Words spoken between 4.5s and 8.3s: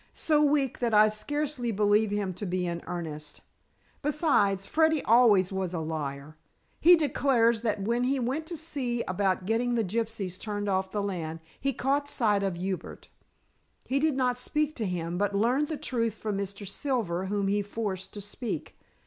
Freddy always was a liar. He declares that when he